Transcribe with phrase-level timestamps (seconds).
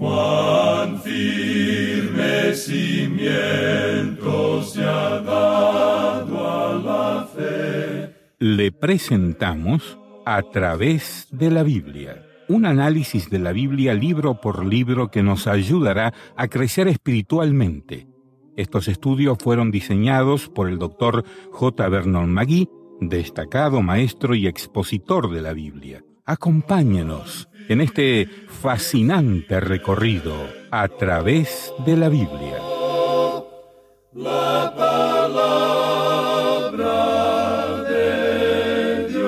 [0.00, 1.02] Cuán
[4.64, 8.14] se ha dado a la fe.
[8.38, 12.26] Le presentamos a través de la Biblia.
[12.48, 18.06] Un análisis de la Biblia libro por libro que nos ayudará a crecer espiritualmente.
[18.56, 21.88] Estos estudios fueron diseñados por el doctor J.
[21.90, 22.70] Vernon Magui,
[23.02, 26.02] destacado maestro y expositor de la Biblia.
[26.30, 28.28] Acompáñenos en este
[28.62, 30.32] fascinante recorrido
[30.70, 32.56] a través de la Biblia.
[34.14, 35.82] La palabra
[37.82, 39.26] de Dios.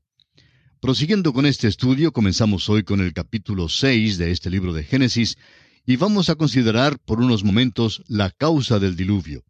[0.78, 5.38] Prosiguiendo con este estudio, comenzamos hoy con el capítulo 6 de este libro de Génesis
[5.86, 9.42] y vamos a considerar por unos momentos la causa del diluvio.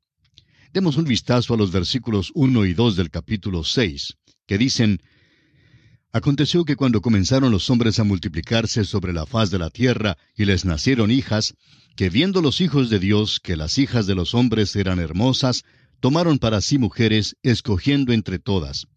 [0.74, 4.14] Demos un vistazo a los versículos 1 y 2 del capítulo 6,
[4.44, 5.00] que dicen,
[6.10, 10.46] Aconteció que cuando comenzaron los hombres a multiplicarse sobre la faz de la tierra y
[10.46, 11.54] les nacieron hijas,
[11.94, 15.62] que viendo los hijos de Dios que las hijas de los hombres eran hermosas,
[16.00, 18.88] tomaron para sí mujeres, escogiendo entre todas.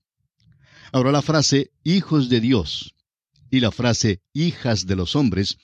[0.91, 2.95] Ahora la frase hijos de Dios
[3.51, 5.57] y la frase hijas de los hombres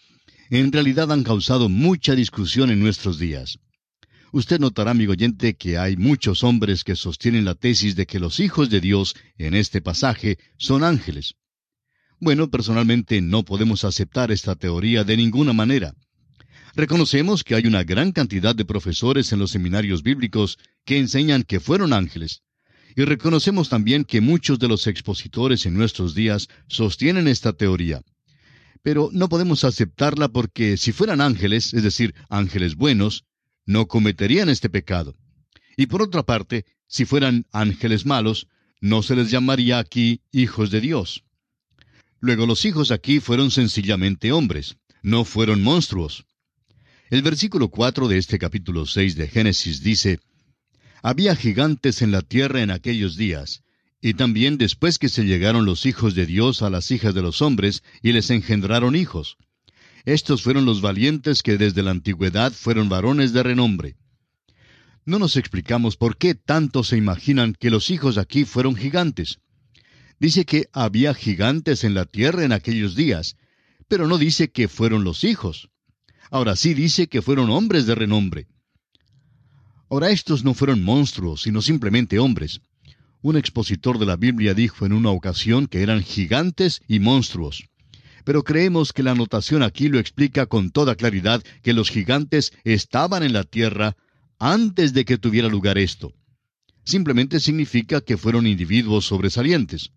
[0.51, 3.57] en realidad han causado mucha discusión en nuestros días.
[4.35, 8.39] Usted notará, amigo oyente, que hay muchos hombres que sostienen la tesis de que los
[8.39, 11.35] hijos de Dios, en este pasaje, son ángeles.
[12.19, 15.93] Bueno, personalmente no podemos aceptar esta teoría de ninguna manera.
[16.75, 21.59] Reconocemos que hay una gran cantidad de profesores en los seminarios bíblicos que enseñan que
[21.59, 22.41] fueron ángeles.
[22.95, 28.01] Y reconocemos también que muchos de los expositores en nuestros días sostienen esta teoría.
[28.81, 33.25] Pero no podemos aceptarla porque si fueran ángeles, es decir, ángeles buenos,
[33.65, 35.15] no cometerían este pecado.
[35.77, 38.47] Y por otra parte, si fueran ángeles malos,
[38.81, 41.23] no se les llamaría aquí hijos de Dios.
[42.19, 46.25] Luego los hijos aquí fueron sencillamente hombres, no fueron monstruos.
[47.09, 50.19] El versículo 4 de este capítulo 6 de Génesis dice,
[51.01, 53.63] Había gigantes en la tierra en aquellos días,
[54.01, 57.41] y también después que se llegaron los hijos de Dios a las hijas de los
[57.41, 59.37] hombres y les engendraron hijos.
[60.05, 63.95] Estos fueron los valientes que desde la antigüedad fueron varones de renombre.
[65.05, 69.39] No nos explicamos por qué tanto se imaginan que los hijos aquí fueron gigantes.
[70.19, 73.37] Dice que había gigantes en la tierra en aquellos días,
[73.87, 75.69] pero no dice que fueron los hijos.
[76.29, 78.47] Ahora sí dice que fueron hombres de renombre.
[79.89, 82.59] Ahora estos no fueron monstruos, sino simplemente hombres.
[83.21, 87.69] Un expositor de la Biblia dijo en una ocasión que eran gigantes y monstruos
[88.23, 93.23] pero creemos que la anotación aquí lo explica con toda claridad que los gigantes estaban
[93.23, 93.95] en la tierra
[94.39, 96.13] antes de que tuviera lugar esto.
[96.85, 99.91] Simplemente significa que fueron individuos sobresalientes.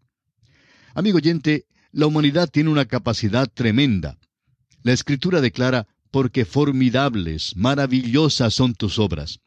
[0.94, 4.19] Amigo oyente, la humanidad tiene una capacidad tremenda.
[4.82, 9.40] La escritura declara, porque formidables, maravillosas son tus obras.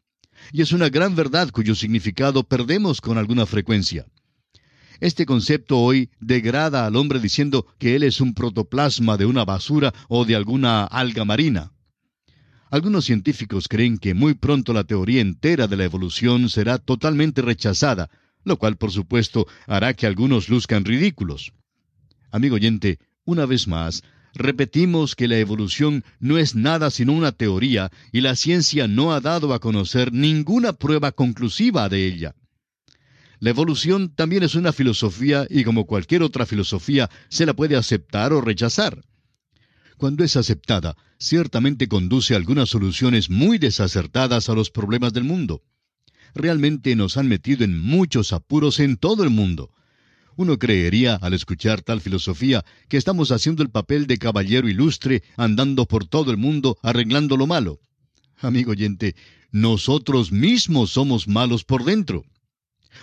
[0.52, 4.06] Y es una gran verdad cuyo significado perdemos con alguna frecuencia.
[5.00, 9.94] Este concepto hoy degrada al hombre diciendo que él es un protoplasma de una basura
[10.08, 11.72] o de alguna alga marina.
[12.70, 18.10] Algunos científicos creen que muy pronto la teoría entera de la evolución será totalmente rechazada,
[18.44, 21.52] lo cual por supuesto hará que algunos luzcan ridículos.
[22.30, 24.04] Amigo oyente, una vez más,
[24.34, 29.20] repetimos que la evolución no es nada sino una teoría y la ciencia no ha
[29.20, 32.34] dado a conocer ninguna prueba conclusiva de ella.
[33.40, 38.34] La evolución también es una filosofía y como cualquier otra filosofía se la puede aceptar
[38.34, 39.02] o rechazar.
[39.96, 45.62] Cuando es aceptada, ciertamente conduce a algunas soluciones muy desacertadas a los problemas del mundo.
[46.34, 49.70] Realmente nos han metido en muchos apuros en todo el mundo.
[50.36, 55.86] Uno creería, al escuchar tal filosofía, que estamos haciendo el papel de caballero ilustre, andando
[55.86, 57.80] por todo el mundo arreglando lo malo.
[58.36, 59.16] Amigo oyente,
[59.50, 62.24] nosotros mismos somos malos por dentro.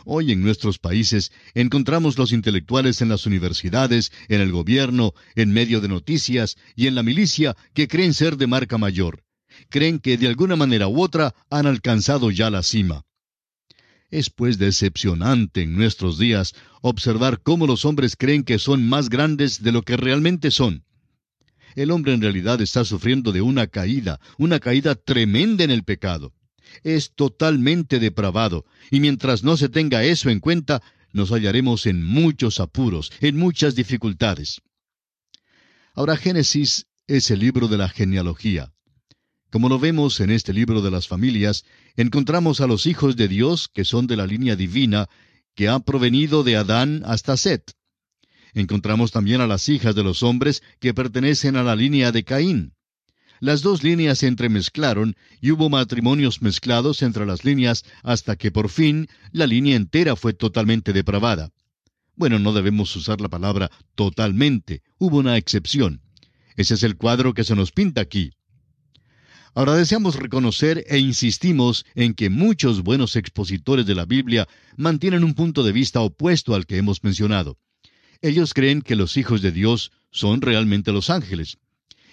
[0.05, 5.81] Hoy en nuestros países encontramos los intelectuales en las universidades, en el gobierno, en medio
[5.81, 9.23] de noticias y en la milicia que creen ser de marca mayor.
[9.69, 13.05] Creen que de alguna manera u otra han alcanzado ya la cima.
[14.09, 19.61] Es pues decepcionante en nuestros días observar cómo los hombres creen que son más grandes
[19.63, 20.85] de lo que realmente son.
[21.75, 26.33] El hombre en realidad está sufriendo de una caída, una caída tremenda en el pecado.
[26.83, 30.81] Es totalmente depravado, y mientras no se tenga eso en cuenta,
[31.13, 34.62] nos hallaremos en muchos apuros, en muchas dificultades.
[35.94, 38.71] Ahora Génesis es el libro de la genealogía.
[39.50, 41.65] Como lo vemos en este libro de las familias,
[41.95, 45.07] encontramos a los hijos de Dios que son de la línea divina
[45.56, 47.73] que ha provenido de Adán hasta Set.
[48.53, 52.76] Encontramos también a las hijas de los hombres que pertenecen a la línea de Caín.
[53.39, 58.69] Las dos líneas se entremezclaron y hubo matrimonios mezclados entre las líneas hasta que por
[58.69, 61.51] fin la línea entera fue totalmente depravada.
[62.16, 66.01] Bueno, no debemos usar la palabra totalmente, hubo una excepción.
[66.56, 68.31] Ese es el cuadro que se nos pinta aquí.
[69.54, 75.36] Ahora deseamos reconocer e insistimos en que muchos buenos expositores de la Biblia mantienen un
[75.36, 77.57] punto de vista opuesto al que hemos mencionado.
[78.22, 81.57] Ellos creen que los hijos de Dios son realmente los ángeles.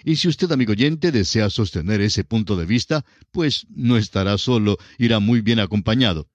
[0.04, 4.76] Y si usted, amigo oyente, desea sostener ese punto de vista, pues no estará solo,
[4.98, 6.28] irá muy bien acompañado.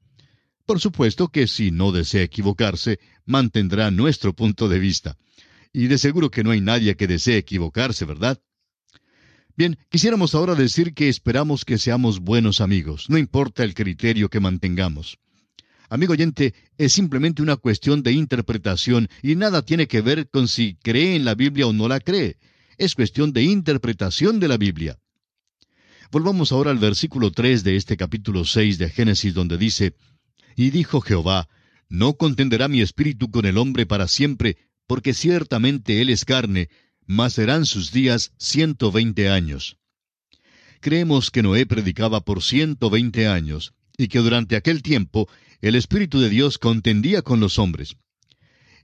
[0.66, 5.18] Por supuesto que si no desea equivocarse, mantendrá nuestro punto de vista.
[5.71, 8.42] Y de seguro que no hay nadie que desee equivocarse, ¿verdad?
[9.56, 14.39] Bien, quisiéramos ahora decir que esperamos que seamos buenos amigos, no importa el criterio que
[14.39, 15.19] mantengamos.
[15.89, 20.75] Amigo oyente, es simplemente una cuestión de interpretación y nada tiene que ver con si
[20.75, 22.38] cree en la Biblia o no la cree.
[22.79, 24.97] Es cuestión de interpretación de la Biblia.
[26.13, 29.97] Volvamos ahora al versículo 3 de este capítulo 6 de Génesis donde dice,
[30.55, 31.49] Y dijo Jehová,
[31.89, 34.55] No contenderá mi espíritu con el hombre para siempre,
[34.87, 36.69] porque ciertamente él es carne,
[37.05, 39.75] mas serán sus días ciento veinte años.
[40.79, 45.27] Creemos que Noé predicaba por ciento veinte años, y que durante aquel tiempo
[45.59, 47.97] el Espíritu de Dios contendía con los hombres.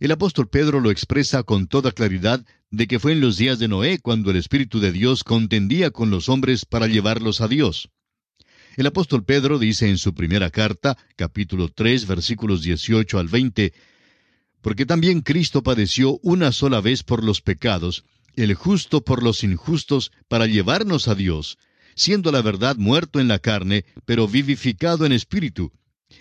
[0.01, 2.45] El apóstol Pedro lo expresa con toda claridad
[2.75, 6.09] de que fue en los días de Noé cuando el Espíritu de Dios contendía con
[6.09, 7.89] los hombres para llevarlos a Dios.
[8.75, 13.71] El apóstol Pedro dice en su primera carta, capítulo 3, versículos 18 al 20,
[14.61, 18.03] porque también Cristo padeció una sola vez por los pecados,
[18.35, 21.57] el justo por los injustos, para llevarnos a Dios,
[21.95, 25.71] siendo la verdad muerto en la carne, pero vivificado en espíritu,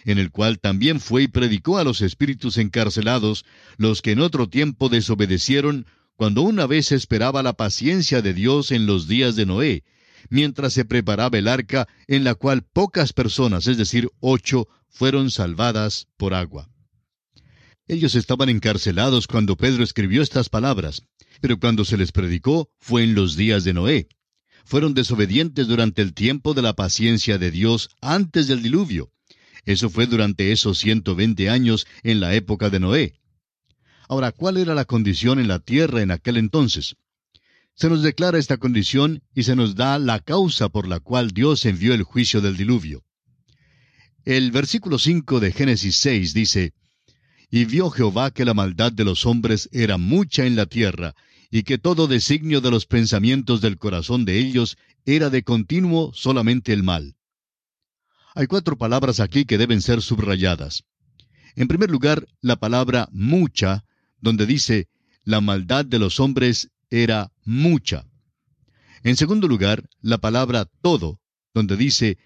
[0.04, 3.44] en el cual también fue y predicó a los espíritus encarcelados,
[3.76, 8.87] los que en otro tiempo desobedecieron, cuando una vez esperaba la paciencia de Dios en
[8.87, 9.85] los días de Noé,
[10.30, 16.06] mientras se preparaba el arca, en la cual pocas personas, es decir, ocho, fueron salvadas
[16.16, 16.71] por agua.
[17.87, 21.02] Ellos estaban encarcelados cuando Pedro escribió estas palabras,
[21.40, 24.09] pero cuando se les predicó fue en los días de Noé.
[24.64, 29.12] Fueron desobedientes durante el tiempo de la paciencia de Dios antes del diluvio.
[29.66, 33.14] Eso fue durante esos 120 años en la época de Noé.
[34.08, 36.96] Ahora, ¿cuál era la condición en la tierra en aquel entonces?
[37.75, 41.64] Se nos declara esta condición y se nos da la causa por la cual Dios
[41.64, 43.02] envió el juicio del diluvio.
[44.25, 46.73] El versículo 5 de Génesis 6 dice,
[47.50, 51.14] Y vio Jehová que la maldad de los hombres era mucha en la tierra,
[51.50, 56.73] y que todo designio de los pensamientos del corazón de ellos era de continuo solamente
[56.73, 57.16] el mal.
[58.34, 60.84] Hay cuatro palabras aquí que deben ser subrayadas.
[61.54, 63.84] En primer lugar, la palabra mucha,
[64.25, 64.88] donde dice,
[65.23, 68.07] la maldad de los hombres era mucha.
[69.02, 71.21] En segundo lugar, la palabra todo,
[71.52, 72.16] donde dice,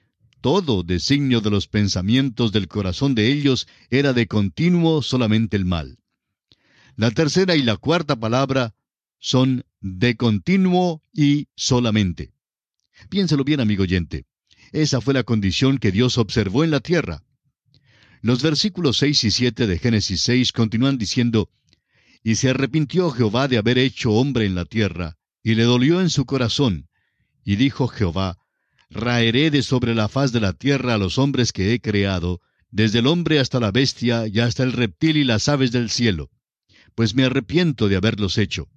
[0.41, 5.99] todo designio de los pensamientos del corazón de ellos era de continuo solamente el mal.
[6.95, 8.75] La tercera y la cuarta palabra
[9.19, 12.33] son de continuo y solamente.
[13.09, 14.27] Piénselo bien, amigo oyente.
[14.71, 17.25] Esa fue la condición que Dios observó en la tierra.
[18.23, 21.51] Los versículos 6 y 7 de Génesis 6 continúan diciendo,
[22.23, 26.11] Y se arrepintió Jehová de haber hecho hombre en la tierra, y le dolió en
[26.11, 26.89] su corazón.
[27.45, 28.37] Y dijo Jehová,
[28.91, 32.99] Raeré de sobre la faz de la tierra a los hombres que he creado, desde
[33.01, 36.31] el hombre hasta la bestia y hasta el reptil y las aves del cielo,
[36.95, 38.69] pues me arrepiento de haberlos hecho.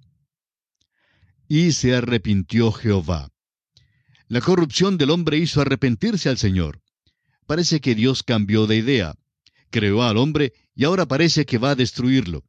[1.48, 3.30] Y se arrepintió Jehová.
[4.28, 6.80] La corrupción del hombre hizo arrepentirse al Señor.
[7.46, 9.14] Parece que Dios cambió de idea
[9.72, 12.44] creó al hombre y ahora parece que va a destruirlo.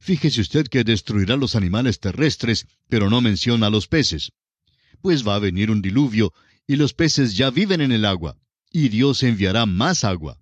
[0.00, 4.32] Fíjese usted que destruirá los animales terrestres, pero no menciona a los peces.
[5.02, 6.32] Pues va a venir un diluvio,
[6.66, 8.36] y los peces ya viven en el agua,
[8.72, 10.38] y Dios enviará más agua.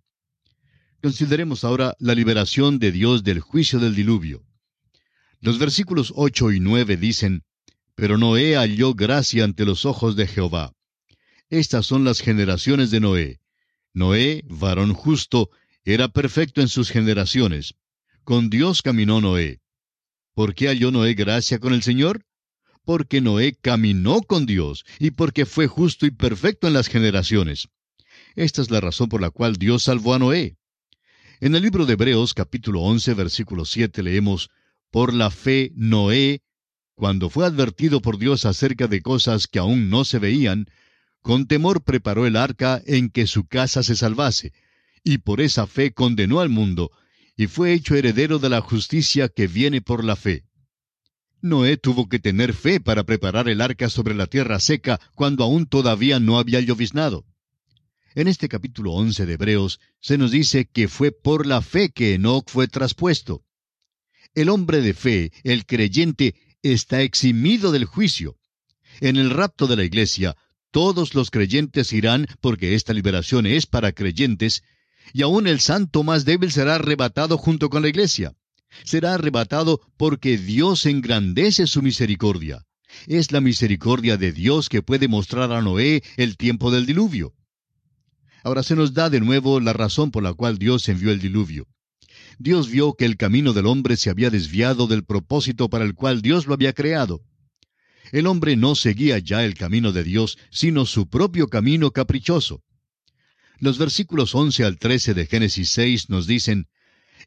[1.02, 4.44] Consideremos ahora la liberación de Dios del juicio del diluvio.
[5.40, 7.44] Los versículos 8 y 9 dicen,
[7.94, 10.72] Pero Noé halló gracia ante los ojos de Jehová.
[11.50, 13.40] Estas son las generaciones de Noé.
[13.92, 15.50] Noé, varón justo,
[15.84, 17.74] era perfecto en sus generaciones.
[18.28, 19.62] Con Dios caminó Noé.
[20.34, 22.26] ¿Por qué halló Noé gracia con el Señor?
[22.84, 27.68] Porque Noé caminó con Dios y porque fue justo y perfecto en las generaciones.
[28.36, 30.58] Esta es la razón por la cual Dios salvó a Noé.
[31.40, 34.50] En el libro de Hebreos capítulo 11 versículo 7 leemos,
[34.90, 36.42] Por la fe Noé,
[36.96, 40.66] cuando fue advertido por Dios acerca de cosas que aún no se veían,
[41.22, 44.52] con temor preparó el arca en que su casa se salvase,
[45.02, 46.90] y por esa fe condenó al mundo,
[47.38, 50.42] y fue hecho heredero de la justicia que viene por la fe.
[51.40, 55.66] Noé tuvo que tener fe para preparar el arca sobre la tierra seca cuando aún
[55.66, 57.24] todavía no había lloviznado.
[58.16, 62.14] En este capítulo 11 de Hebreos se nos dice que fue por la fe que
[62.14, 63.44] Enoch fue traspuesto.
[64.34, 68.36] El hombre de fe, el creyente, está eximido del juicio.
[69.00, 70.36] En el rapto de la iglesia,
[70.72, 74.64] todos los creyentes irán porque esta liberación es para creyentes
[75.12, 78.34] y aún el santo más débil será arrebatado junto con la iglesia.
[78.84, 82.64] Será arrebatado porque Dios engrandece su misericordia.
[83.06, 87.34] Es la misericordia de Dios que puede mostrar a Noé el tiempo del diluvio.
[88.42, 91.66] Ahora se nos da de nuevo la razón por la cual Dios envió el diluvio.
[92.38, 96.22] Dios vio que el camino del hombre se había desviado del propósito para el cual
[96.22, 97.22] Dios lo había creado.
[98.12, 102.62] El hombre no seguía ya el camino de Dios, sino su propio camino caprichoso.
[103.60, 106.68] Los versículos 11 al 13 de Génesis 6 nos dicen,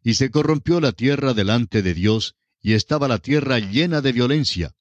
[0.03, 4.73] Y se corrompió la tierra delante de Dios, y estaba la tierra llena de violencia.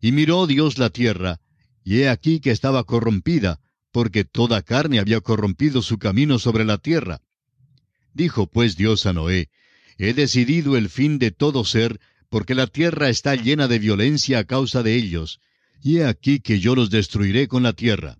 [0.00, 1.40] Y miró Dios la tierra,
[1.84, 3.60] y he aquí que estaba corrompida,
[3.92, 7.20] porque toda carne había corrompido su camino sobre la tierra.
[8.14, 9.48] Dijo pues Dios a Noé,
[9.98, 14.44] He decidido el fin de todo ser, porque la tierra está llena de violencia a
[14.44, 15.40] causa de ellos,
[15.82, 18.16] y he aquí que yo los destruiré con la tierra.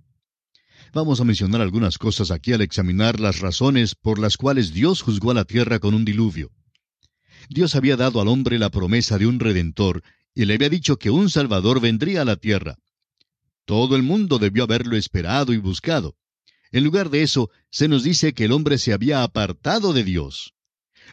[0.93, 5.31] Vamos a mencionar algunas cosas aquí al examinar las razones por las cuales Dios juzgó
[5.31, 6.51] a la tierra con un diluvio.
[7.49, 10.03] Dios había dado al hombre la promesa de un redentor
[10.35, 12.77] y le había dicho que un Salvador vendría a la tierra.
[13.67, 16.17] Todo el mundo debió haberlo esperado y buscado.
[16.73, 20.55] En lugar de eso, se nos dice que el hombre se había apartado de Dios.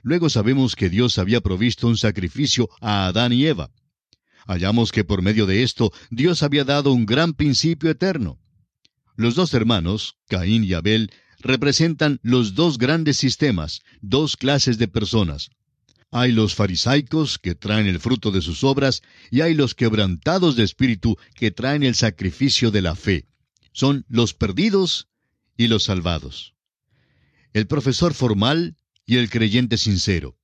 [0.02, 3.70] Luego sabemos que Dios había provisto un sacrificio a Adán y Eva.
[4.48, 8.40] Hallamos que por medio de esto Dios había dado un gran principio eterno.
[9.18, 15.50] Los dos hermanos, Caín y Abel, representan los dos grandes sistemas, dos clases de personas.
[16.12, 20.64] Hay los farisaicos que traen el fruto de sus obras y hay los quebrantados de
[20.64, 23.26] espíritu que traen el sacrificio de la fe.
[23.74, 25.08] Son los perdidos
[25.58, 26.54] y los salvados.
[27.54, 30.38] El profesor formal y el creyente sincero.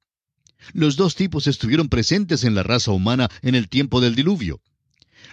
[0.74, 4.62] Los dos tipos estuvieron presentes en la raza humana en el tiempo del diluvio.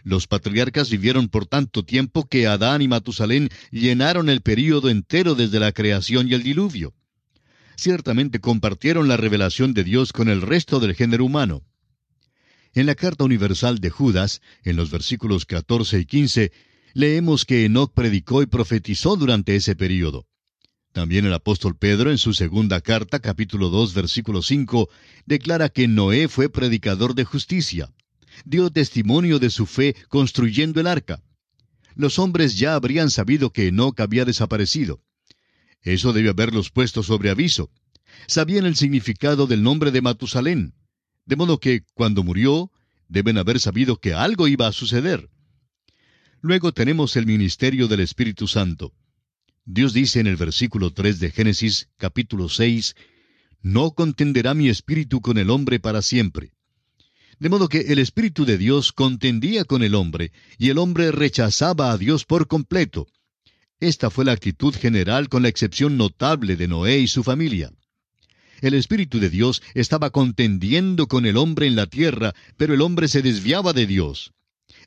[0.02, 5.60] Los patriarcas vivieron por tanto tiempo que Adán y Matusalén llenaron el período entero desde
[5.60, 6.94] la creación y el diluvio.
[7.76, 11.62] Ciertamente compartieron la revelación de Dios con el resto del género humano.
[12.72, 16.52] En la carta universal de Judas, en los versículos 14 y 15,
[16.94, 20.26] leemos que Enoch predicó y profetizó durante ese período.
[20.92, 24.88] También el apóstol Pedro en su segunda carta, capítulo 2, versículo 5,
[25.24, 27.92] declara que Noé fue predicador de justicia
[28.44, 31.22] dio testimonio de su fe construyendo el arca.
[31.94, 35.02] Los hombres ya habrían sabido que Enoch había desaparecido.
[35.82, 37.70] Eso debe haberlos puesto sobre aviso.
[38.26, 40.74] Sabían el significado del nombre de Matusalén,
[41.26, 42.70] de modo que, cuando murió,
[43.08, 45.30] deben haber sabido que algo iba a suceder.
[46.40, 48.92] Luego tenemos el ministerio del Espíritu Santo.
[49.64, 52.94] Dios dice en el versículo 3 de Génesis capítulo 6,
[53.62, 56.52] No contenderá mi espíritu con el hombre para siempre
[57.40, 61.90] De modo que el Espíritu de Dios contendía con el hombre, y el hombre rechazaba
[61.90, 63.08] a Dios por completo.
[63.80, 67.72] Esta fue la actitud general con la excepción notable de Noé y su familia.
[68.60, 73.08] El Espíritu de Dios estaba contendiendo con el hombre en la tierra, pero el hombre
[73.08, 74.32] se desviaba de Dios.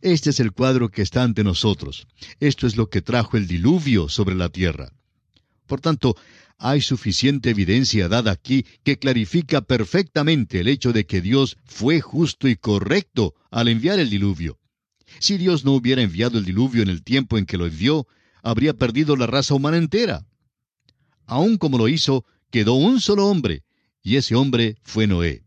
[0.02, 2.08] Este es el cuadro que está ante nosotros.
[2.40, 4.94] Esto es lo que trajo el diluvio sobre la tierra.
[5.66, 6.16] Por tanto,
[6.58, 12.48] hay suficiente evidencia dada aquí que clarifica perfectamente el hecho de que Dios fue justo
[12.48, 14.60] y correcto al enviar el diluvio.
[15.20, 18.08] Si Dios no hubiera enviado el diluvio en el tiempo en que lo envió,
[18.42, 20.26] habría perdido la raza humana entera.
[21.26, 23.64] Aun como lo hizo, quedó un solo hombre,
[24.02, 25.44] y ese hombre fue Noé.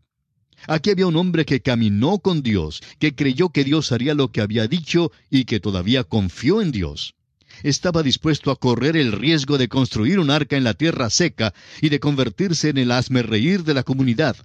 [0.67, 4.41] Aquí había un hombre que caminó con Dios, que creyó que Dios haría lo que
[4.41, 7.15] había dicho y que todavía confió en Dios.
[7.63, 11.89] Estaba dispuesto a correr el riesgo de construir un arca en la tierra seca y
[11.89, 12.91] de convertirse en el
[13.23, 14.37] reír de la comunidad.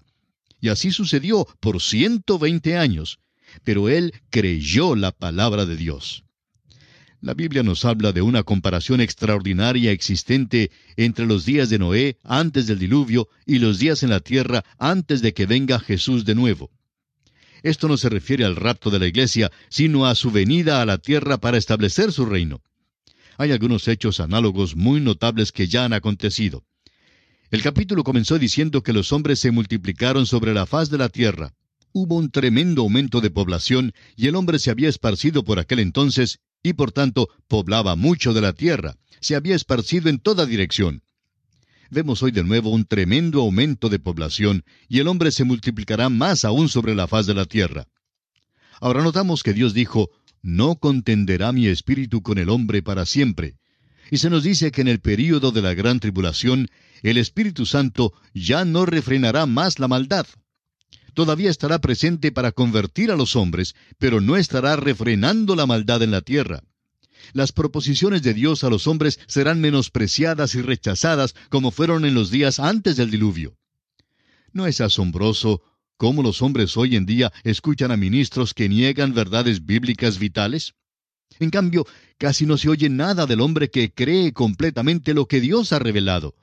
[0.60, 3.18] Y así sucedió por ciento veinte años.
[3.64, 6.24] Pero él creyó la palabra de Dios.
[7.20, 12.66] La Biblia nos habla de una comparación extraordinaria existente entre los días de Noé antes
[12.66, 16.70] del diluvio y los días en la tierra antes de que venga Jesús de nuevo.
[17.62, 20.98] Esto no se refiere al rapto de la iglesia, sino a su venida a la
[20.98, 22.60] tierra para establecer su reino.
[23.38, 26.64] Hay algunos hechos análogos muy notables que ya han acontecido.
[27.50, 31.52] El capítulo comenzó diciendo que los hombres se multiplicaron sobre la faz de la tierra.
[31.92, 36.38] Hubo un tremendo aumento de población y el hombre se había esparcido por aquel entonces
[36.62, 41.02] y por tanto poblaba mucho de la tierra, se había esparcido en toda dirección.
[41.90, 46.44] Vemos hoy de nuevo un tremendo aumento de población, y el hombre se multiplicará más
[46.46, 47.86] aún sobre la faz de la tierra.
[48.80, 50.10] Ahora notamos que Dios dijo,
[50.42, 53.56] No contenderá mi espíritu con el hombre para siempre.
[54.10, 56.68] Y se nos dice que en el período de la gran tribulación,
[57.02, 60.26] el Espíritu Santo ya no refrenará más la maldad
[61.14, 66.10] todavía estará presente para convertir a los hombres, pero no estará refrenando la maldad en
[66.10, 66.62] la tierra.
[67.32, 72.30] Las proposiciones de Dios a los hombres serán menospreciadas y rechazadas como fueron en los
[72.30, 73.56] días antes del diluvio.
[74.52, 75.62] ¿No es asombroso
[76.02, 80.74] cómo los hombres hoy en día escuchan a ministros que niegan verdades bíblicas vitales?
[81.38, 81.86] En cambio,
[82.18, 86.34] casi no se oye nada del hombre que cree completamente lo que Dios ha revelado.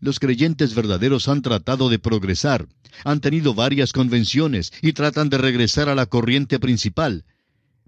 [0.00, 2.66] Los creyentes verdaderos han tratado de progresar,
[3.04, 7.26] han tenido varias convenciones y tratan de regresar a la corriente principal.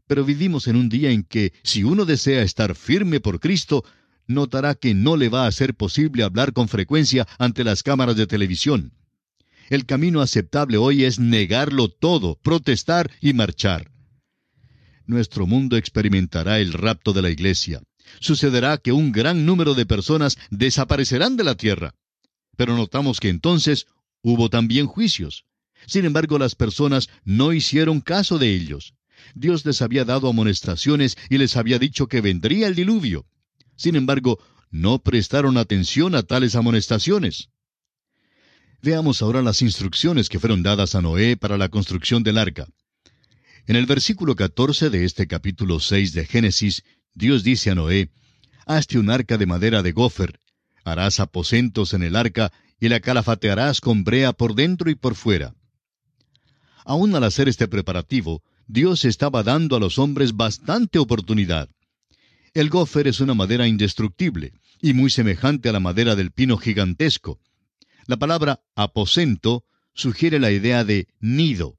[0.06, 3.86] Pero vivimos en un día en que, si uno desea estar firme por Cristo,
[4.26, 8.26] notará que no le va a ser posible hablar con frecuencia ante las cámaras de
[8.26, 8.92] televisión.
[9.70, 13.90] El camino aceptable hoy es negarlo todo, protestar y marchar.
[15.06, 17.82] Nuestro mundo experimentará el rapto de la iglesia.
[18.20, 21.94] Sucederá que un gran número de personas desaparecerán de la tierra.
[22.56, 23.86] Pero notamos que entonces
[24.22, 25.44] hubo también juicios.
[25.86, 28.94] Sin embargo, las personas no hicieron caso de ellos.
[29.34, 33.26] Dios les había dado amonestaciones y les había dicho que vendría el diluvio.
[33.76, 34.38] Sin embargo,
[34.70, 37.50] no prestaron atención a tales amonestaciones.
[38.84, 42.66] Veamos ahora las instrucciones que fueron dadas a Noé para la construcción del arca.
[43.66, 46.82] En el versículo 14 de este capítulo 6 de Génesis,
[47.14, 48.10] Dios dice a Noé,
[48.66, 50.38] Hazte un arca de madera de gofer,
[50.84, 55.54] Harás aposentos en el arca y la calafatearás con brea por dentro y por fuera.
[56.84, 61.70] Aún al hacer este preparativo, Dios estaba dando a los hombres bastante oportunidad.
[62.52, 67.40] El gofer es una madera indestructible y muy semejante a la madera del pino gigantesco.
[68.06, 69.64] La palabra aposento
[69.94, 71.76] sugiere la idea de nido.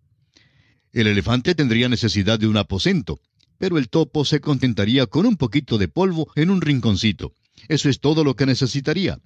[0.92, 3.20] El elefante tendría necesidad de un aposento,
[3.58, 7.34] pero el topo se contentaría con un poquito de polvo en un rinconcito.
[7.68, 9.20] Eso es todo lo que necesitaría.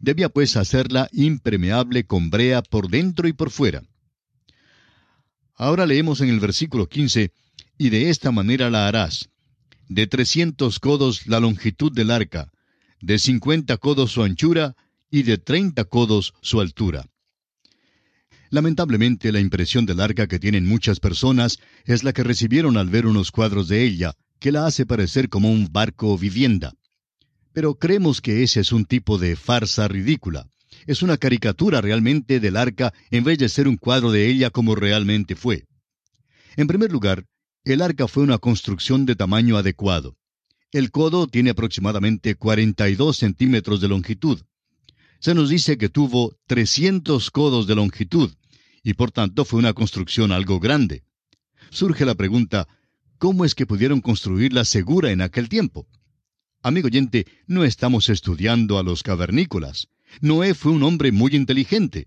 [0.00, 3.82] Debía pues hacerla impermeable con brea por dentro y por fuera.
[5.56, 7.32] Ahora leemos en el versículo 15,
[7.76, 9.28] y de esta manera la harás.
[9.88, 12.50] De trescientos codos la longitud del arca,
[13.00, 14.76] de cincuenta codos su anchura
[15.10, 17.06] y de treinta codos su altura.
[18.50, 23.06] Lamentablemente la impresión del arca que tienen muchas personas es la que recibieron al ver
[23.06, 26.72] unos cuadros de ella, que la hace parecer como un barco o vivienda.
[27.52, 30.46] Pero creemos que ese es un tipo de farsa ridícula.
[30.86, 34.74] Es una caricatura realmente del arca en vez de ser un cuadro de ella como
[34.74, 35.64] realmente fue.
[36.56, 37.26] En primer lugar,
[37.64, 40.16] el arca fue una construcción de tamaño adecuado.
[40.72, 44.40] El codo tiene aproximadamente 42 centímetros de longitud.
[45.20, 48.30] Se nos dice que tuvo 300 codos de longitud,
[48.82, 51.04] y por tanto fue una construcción algo grande.
[51.68, 52.66] Surge la pregunta,
[53.18, 55.86] ¿cómo es que pudieron construirla segura en aquel tiempo?
[56.62, 59.88] Amigo oyente, no estamos estudiando a los cavernícolas.
[60.22, 62.06] Noé fue un hombre muy inteligente.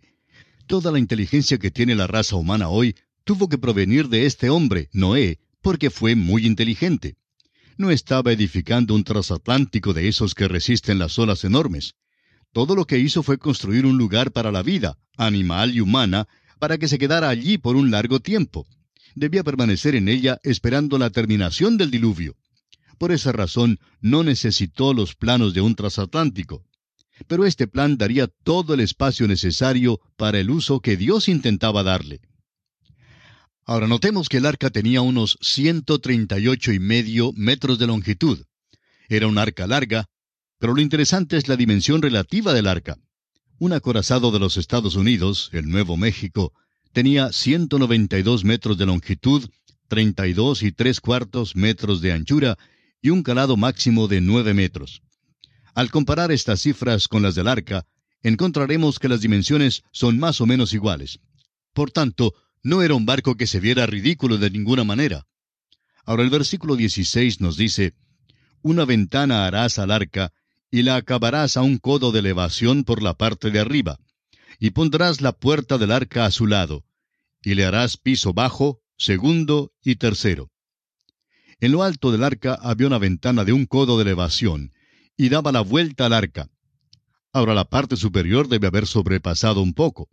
[0.66, 4.90] Toda la inteligencia que tiene la raza humana hoy tuvo que provenir de este hombre,
[4.92, 7.16] Noé, porque fue muy inteligente.
[7.78, 11.96] No estaba edificando un transatlántico de esos que resisten las olas enormes.
[12.54, 16.28] Todo lo que hizo fue construir un lugar para la vida, animal y humana,
[16.60, 18.68] para que se quedara allí por un largo tiempo.
[19.16, 22.36] Debía permanecer en ella esperando la terminación del diluvio.
[23.00, 26.64] Por esa razón no necesitó los planos de un transatlántico.
[27.28, 32.22] Pero este plan daría todo el espacio necesario para el uso que Dios intentaba darle.
[33.66, 38.46] Ahora notemos que el arca tenía unos 138 y medio metros de longitud.
[39.10, 40.06] Era un arca larga,
[40.64, 42.98] pero lo interesante es la dimensión relativa del arca.
[43.60, 46.54] Un acorazado de los Estados Unidos, el Nuevo México,
[46.94, 49.50] tenía 192 metros de longitud,
[49.90, 52.58] 32 y tres cuartos metros de anchura
[53.02, 55.02] y un calado máximo de 9 metros.
[55.76, 57.86] Al comparar estas cifras con las del arca,
[58.22, 61.20] encontraremos que las dimensiones son más o menos iguales.
[61.74, 65.26] Por tanto, no era un barco que se viera ridículo de ninguna manera.
[66.06, 67.96] Ahora el versículo 16 nos dice,
[68.62, 70.32] Una ventana harás al arca,
[70.74, 74.00] y la acabarás a un codo de elevación por la parte de arriba,
[74.58, 76.84] y pondrás la puerta del arca a su lado,
[77.44, 80.50] y le harás piso bajo, segundo y tercero.
[81.60, 84.74] En lo alto del arca había una ventana de un codo de elevación,
[85.16, 86.50] y daba la vuelta al arca.
[87.32, 90.10] Ahora la parte superior debe haber sobrepasado un poco.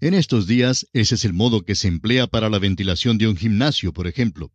[0.00, 3.36] En estos días ese es el modo que se emplea para la ventilación de un
[3.36, 4.52] gimnasio, por ejemplo.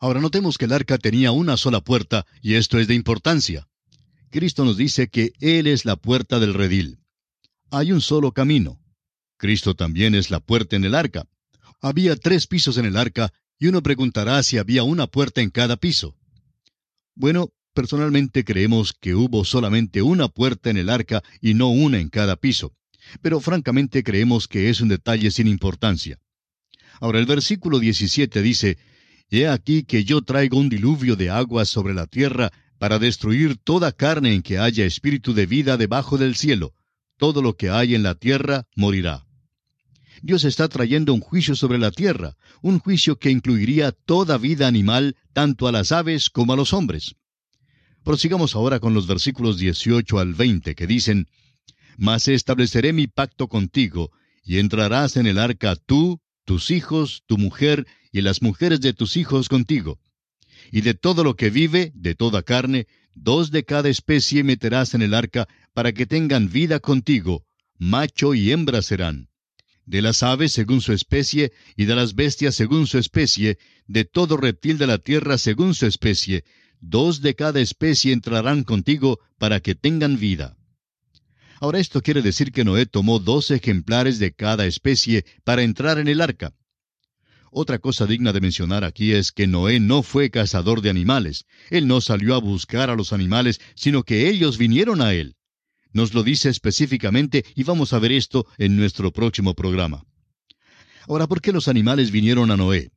[0.00, 3.69] Ahora notemos que el arca tenía una sola puerta, y esto es de importancia.
[4.30, 6.98] Cristo nos dice que Él es la puerta del redil.
[7.70, 8.80] Hay un solo camino.
[9.36, 11.26] Cristo también es la puerta en el arca.
[11.80, 15.76] Había tres pisos en el arca, y uno preguntará si había una puerta en cada
[15.76, 16.16] piso.
[17.14, 22.08] Bueno, personalmente creemos que hubo solamente una puerta en el arca y no una en
[22.08, 22.74] cada piso
[23.22, 26.18] pero francamente creemos que es un detalle sin importancia.
[27.00, 28.78] Ahora el versículo 17 dice,
[29.30, 33.92] He aquí que yo traigo un diluvio de aguas sobre la tierra para destruir toda
[33.92, 36.72] carne en que haya espíritu de vida debajo del cielo.
[37.18, 39.26] Todo lo que hay en la tierra morirá.
[40.22, 45.14] Dios está trayendo un juicio sobre la tierra, un juicio que incluiría toda vida animal,
[45.34, 47.16] tanto a las aves como a los hombres.
[48.02, 51.26] Prosigamos ahora con los versículos 18 al 20 que dicen,
[51.98, 54.10] mas estableceré mi pacto contigo,
[54.42, 59.18] y entrarás en el arca tú, tus hijos, tu mujer, y las mujeres de tus
[59.18, 60.00] hijos contigo.
[60.70, 65.02] Y de todo lo que vive, de toda carne, dos de cada especie meterás en
[65.02, 67.44] el arca, para que tengan vida contigo,
[67.78, 69.28] macho y hembra serán.
[69.86, 74.36] De las aves según su especie, y de las bestias según su especie, de todo
[74.36, 76.44] reptil de la tierra según su especie,
[76.80, 80.56] dos de cada especie entrarán contigo, para que tengan vida.
[81.60, 86.08] Ahora esto quiere decir que Noé tomó dos ejemplares de cada especie para entrar en
[86.08, 86.54] el arca.
[87.50, 91.46] Otra cosa digna de mencionar aquí es que Noé no fue cazador de animales.
[91.70, 95.34] Él no salió a buscar a los animales, sino que ellos vinieron a él.
[95.92, 100.04] Nos lo dice específicamente y vamos a ver esto en nuestro próximo programa.
[101.08, 102.92] Ahora, ¿por qué los animales vinieron a Noé?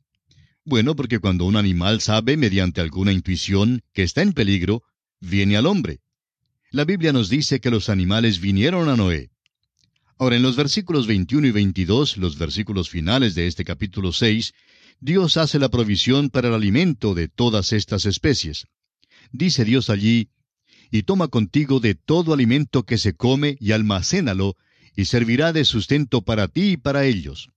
[0.65, 4.83] Bueno, porque cuando un animal sabe mediante alguna intuición que está en peligro,
[5.19, 6.01] viene al hombre.
[6.69, 9.32] La Biblia nos dice que los animales vinieron a Noé.
[10.23, 14.53] Ahora, en los versículos 21 y 22, los versículos finales de este capítulo 6,
[15.01, 18.67] Dios hace la provisión para el alimento de todas estas especies.
[19.33, 20.29] Dice Dios allí,
[20.89, 24.55] y toma contigo de todo alimento que se come y almacénalo,
[24.95, 27.49] y servirá de sustento para ti y para ellos.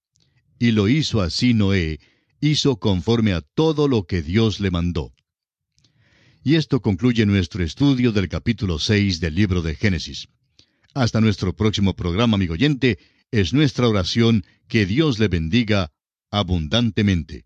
[0.59, 2.01] Y lo hizo así Noé,
[2.41, 5.15] hizo conforme a todo lo que Dios le mandó.
[6.43, 10.27] Y esto concluye nuestro estudio del capítulo 6 del libro de Génesis.
[10.97, 12.99] Hasta nuestro próximo programa, amigo oyente,
[13.31, 15.93] es nuestra oración que Dios le bendiga
[16.31, 17.45] abundantemente.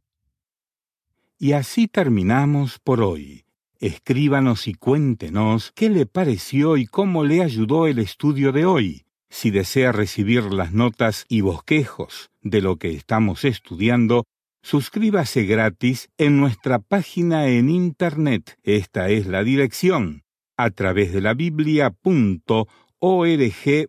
[1.36, 3.44] Y así terminamos por hoy.
[3.80, 9.04] Escríbanos y cuéntenos qué le pareció y cómo le ayudó el estudio de hoy.
[9.28, 14.26] Si desea recibir las notas y bosquejos de lo que estamos estudiando,
[14.62, 18.58] Suscríbase gratis en nuestra página en Internet.
[18.62, 20.22] Esta es la dirección
[20.58, 22.68] a través de la biblia.org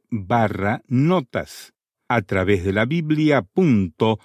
[0.09, 1.73] barra notas.
[2.07, 4.19] A través de la biblia.org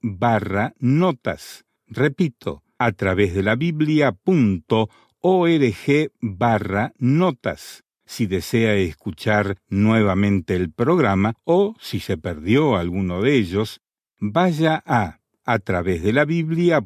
[0.00, 1.64] barra notas.
[1.86, 4.90] Repito, a través de la biblia.org
[6.20, 7.84] barra notas.
[8.04, 13.80] Si desea escuchar nuevamente el programa o si se perdió alguno de ellos,
[14.18, 16.80] vaya a a través de la biblia.org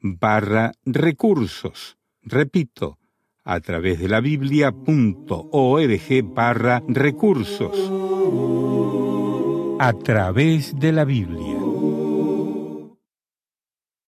[0.00, 1.98] barra recursos.
[2.22, 2.98] Repito,
[3.44, 4.74] a través de la biblia.org
[6.34, 7.90] barra recursos.
[9.78, 11.61] a través de la Biblia.